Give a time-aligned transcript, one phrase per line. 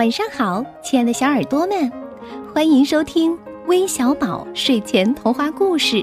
[0.00, 1.92] 晚上好，亲爱的小耳朵们，
[2.54, 6.02] 欢迎收听微小宝睡前童话故事，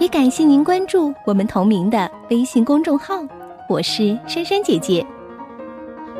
[0.00, 3.14] 也感谢您关注我们同名的微信公众号。
[3.68, 5.06] 我是珊珊姐姐。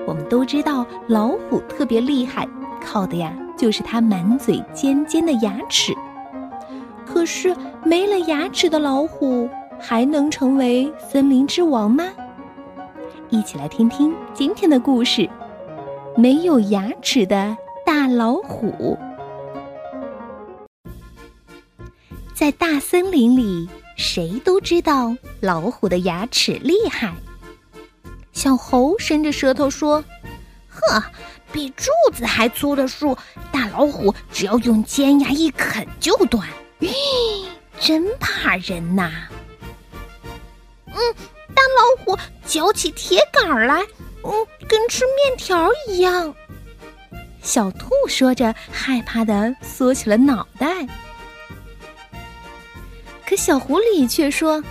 [0.06, 2.46] 我们都知道老虎特别厉害，
[2.80, 5.92] 靠的呀就是它满嘴尖尖的牙齿。
[7.04, 9.50] 可是没了牙齿的老虎，
[9.80, 12.04] 还能成为森林之王吗？
[13.28, 15.28] 一起来听听今天的故事。
[16.18, 17.56] 没有牙齿的
[17.86, 18.98] 大老虎，
[22.34, 27.14] 在大森林里，谁都知道老虎的牙齿厉害。
[28.32, 30.04] 小猴伸着舌头说
[30.68, 31.00] ：“呵，
[31.52, 33.16] 比柱子还粗的树，
[33.52, 36.48] 大老虎只要用尖牙一啃就断。
[36.80, 37.46] 咦，
[37.78, 39.08] 真怕人呐！”
[40.86, 41.14] 嗯，
[41.54, 43.86] 大老虎嚼起铁杆来。
[44.24, 44.32] 嗯，
[44.68, 46.34] 跟吃面条一样。
[47.42, 50.86] 小兔说着，害怕的缩起了脑袋。
[53.26, 54.62] 可小狐狸却说：“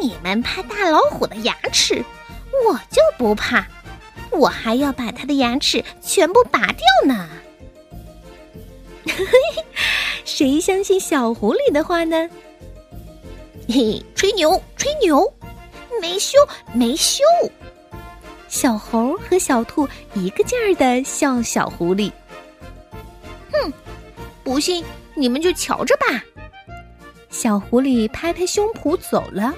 [0.00, 2.04] 你们怕大老虎的牙齿，
[2.66, 3.66] 我就不怕，
[4.30, 7.28] 我还要把它的牙齿全部拔掉呢。
[10.24, 12.30] ”谁相信小狐狸的话呢？
[13.68, 15.32] 嘿，吹牛，吹牛，
[16.00, 16.38] 没羞，
[16.72, 17.22] 没羞。
[18.52, 22.12] 小猴和小兔一个劲儿的笑小狐狸。
[23.50, 23.72] 哼，
[24.44, 26.22] 不信你们就瞧着吧。
[27.30, 29.54] 小狐狸拍拍胸脯走了。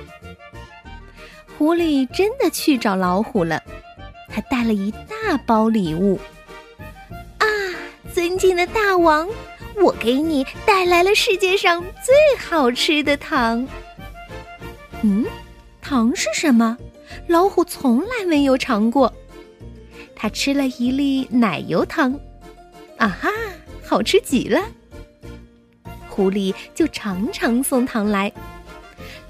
[1.58, 3.60] 狐狸真的去找老虎了，
[4.28, 6.16] 他带了一大包礼物。
[7.38, 7.46] 啊，
[8.14, 9.28] 尊敬的大王，
[9.74, 13.66] 我给你带来了世界上最好吃的糖。
[15.02, 15.26] 嗯，
[15.82, 16.78] 糖是什么？
[17.26, 19.12] 老虎从来没有尝过，
[20.14, 22.18] 他吃了一粒奶油糖，
[22.98, 23.30] 啊哈，
[23.82, 24.60] 好吃极了。
[26.08, 28.32] 狐狸就常常送糖来，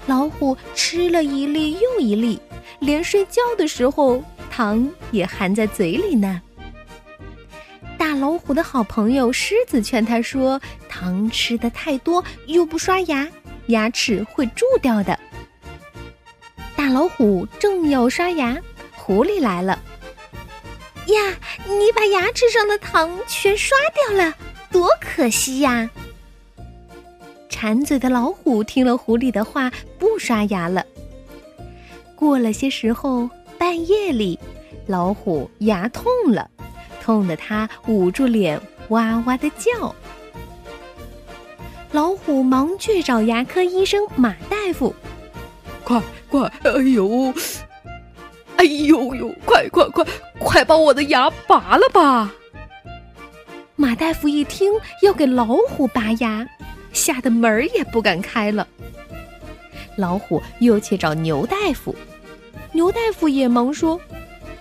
[0.05, 2.39] 老虎吃了一粒又一粒，
[2.79, 6.41] 连睡觉的时候糖也含在嘴里呢。
[7.97, 13.27] 大老虎的好朋友狮子劝他说：“糖吃的太多，又不刷牙，
[13.67, 15.17] 牙齿会蛀掉的。”
[16.95, 18.57] 老虎正要刷牙，
[18.95, 19.77] 狐狸来了。
[21.07, 21.35] 呀，
[21.67, 24.33] 你把牙齿上的糖全刷掉了，
[24.71, 25.89] 多可惜呀！
[27.49, 29.69] 馋嘴的老虎听了狐狸的话，
[29.99, 30.85] 不刷牙了。
[32.15, 34.39] 过了些时候，半夜里，
[34.87, 36.49] 老虎牙痛了，
[37.03, 38.57] 痛得它捂住脸，
[38.87, 39.93] 哇哇的叫。
[41.91, 44.95] 老虎忙去找牙科医生马大夫。
[45.85, 46.51] 快快！
[46.63, 47.33] 哎呦，
[48.57, 49.31] 哎呦呦！
[49.45, 50.05] 快快快，
[50.39, 52.33] 快把我的牙拔了吧！
[53.75, 54.73] 马大夫一听
[55.03, 56.45] 要给老虎拔牙，
[56.91, 58.67] 吓得门儿也不敢开了。
[59.95, 61.95] 老虎又去找牛大夫，
[62.71, 64.01] 牛大夫也忙说：“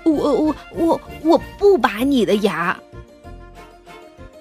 [0.05, 2.79] 我我我我不拔你的牙。”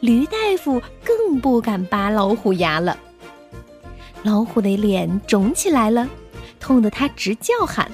[0.02, 2.98] 驴大夫更不敢拔老虎牙了。
[4.22, 6.10] 老虎的脸肿起来了。
[6.64, 7.92] 痛得他直叫喊：“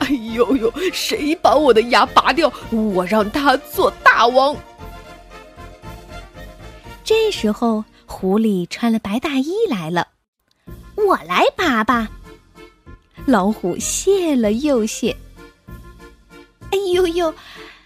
[0.00, 0.72] 哎呦呦！
[0.94, 4.56] 谁把我的牙拔掉，我让他做大王！”
[7.04, 10.08] 这时候，狐狸穿了白大衣来了，
[10.96, 12.08] 我来拔吧。
[13.26, 15.14] 老虎谢了又谢
[16.72, 17.34] ：“哎呦呦，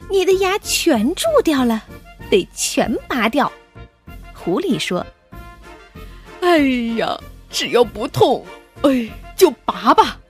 [0.08, 1.82] 你的牙全蛀掉了，
[2.30, 3.50] 得全拔掉。”
[4.32, 5.04] 狐狸说
[6.42, 6.58] ：“哎
[6.96, 7.18] 呀，
[7.50, 8.46] 只要不痛，
[8.82, 9.10] 哎。”
[9.42, 10.20] 就拔吧，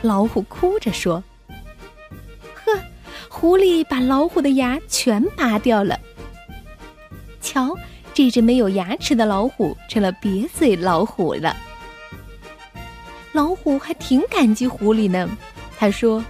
[0.00, 1.22] 老虎哭着说
[2.64, 2.72] ：“呵，
[3.28, 6.00] 狐狸把老虎的牙全拔掉了。
[7.42, 7.76] 瞧，
[8.14, 11.54] 这只没有牙齿的老虎成了瘪嘴老虎了。
[13.32, 15.28] 老虎还挺感激狐狸呢，
[15.78, 16.24] 他说：‘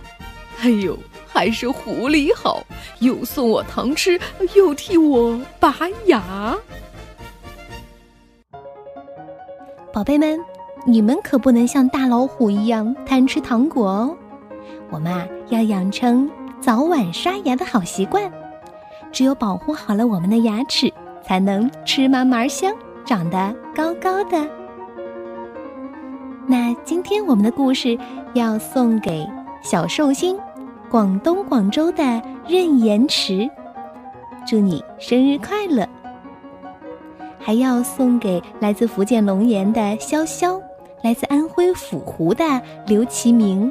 [0.59, 0.99] 哎呦，
[1.33, 2.67] 还是狐狸好，
[2.99, 4.21] 又送我糖吃，
[4.57, 5.73] 又替我拔
[6.07, 6.59] 牙。’
[9.95, 10.37] 宝贝们。”
[10.85, 14.17] 你们可不能像大老虎一样贪吃糖果哦！
[14.91, 16.31] 我们啊要养成
[16.61, 18.31] 早晚刷牙的好习惯，
[19.13, 20.91] 只有保护好了我们的牙齿，
[21.23, 22.73] 才能吃嘛嘛香，
[23.05, 24.47] 长得高高的。
[26.47, 27.99] 那今天我们的故事
[28.33, 29.29] 要送给
[29.63, 30.39] 小寿星，
[30.91, 33.47] 广东广州的任延池，
[34.47, 35.87] 祝你生日快乐！
[37.39, 40.59] 还要送给来自福建龙岩的潇潇。
[41.03, 42.45] 来自安徽府湖的
[42.87, 43.71] 刘其明，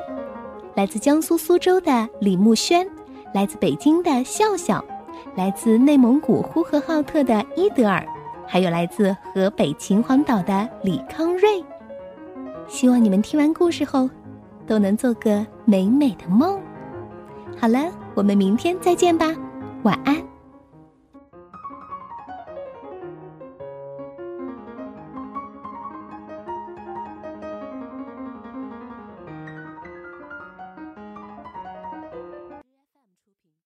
[0.76, 2.88] 来自江苏苏州的李慕轩，
[3.34, 4.84] 来自北京的笑笑，
[5.36, 8.06] 来自内蒙古呼和浩特的伊德尔，
[8.48, 11.64] 还有来自河北秦皇岛的李康瑞。
[12.68, 14.10] 希望你们听完故事后，
[14.66, 16.58] 都能做个美美的梦。
[17.60, 19.36] 好了，我们明天再见吧，
[19.84, 20.16] 晚安。